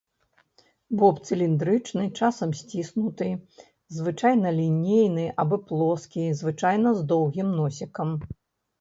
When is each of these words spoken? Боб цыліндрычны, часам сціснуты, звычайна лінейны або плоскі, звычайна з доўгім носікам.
Боб 1.01 1.19
цыліндрычны, 1.27 2.03
часам 2.21 2.49
сціснуты, 2.63 3.29
звычайна 3.99 4.57
лінейны 4.59 5.29
або 5.47 5.63
плоскі, 5.69 6.29
звычайна 6.45 6.89
з 7.01 7.09
доўгім 7.17 7.47
носікам. 7.63 8.09